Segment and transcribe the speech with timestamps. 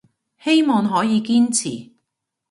[0.43, 1.91] 希望可以堅持